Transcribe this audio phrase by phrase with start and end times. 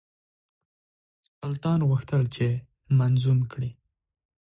[1.37, 2.47] سلطان غوښتل چې
[2.97, 3.71] منظوم کړي.